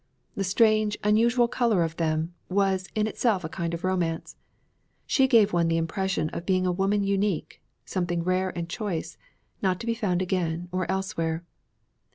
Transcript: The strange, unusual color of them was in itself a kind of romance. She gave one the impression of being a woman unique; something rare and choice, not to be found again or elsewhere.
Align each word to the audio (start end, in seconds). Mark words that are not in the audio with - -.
The 0.33 0.43
strange, 0.43 0.97
unusual 1.03 1.47
color 1.47 1.83
of 1.83 1.97
them 1.97 2.33
was 2.49 2.87
in 2.95 3.05
itself 3.05 3.43
a 3.43 3.47
kind 3.49 3.71
of 3.71 3.83
romance. 3.83 4.35
She 5.05 5.27
gave 5.27 5.53
one 5.53 5.67
the 5.67 5.77
impression 5.77 6.29
of 6.29 6.43
being 6.43 6.65
a 6.65 6.71
woman 6.71 7.03
unique; 7.03 7.61
something 7.85 8.23
rare 8.23 8.49
and 8.57 8.67
choice, 8.67 9.19
not 9.61 9.79
to 9.81 9.85
be 9.85 9.93
found 9.93 10.19
again 10.23 10.69
or 10.71 10.89
elsewhere. 10.89 11.43